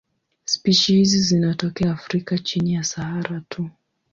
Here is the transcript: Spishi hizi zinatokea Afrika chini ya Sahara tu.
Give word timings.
Spishi 0.45 0.95
hizi 0.95 1.19
zinatokea 1.19 1.91
Afrika 1.91 2.37
chini 2.37 2.73
ya 2.73 2.83
Sahara 2.83 3.41
tu. 3.49 3.69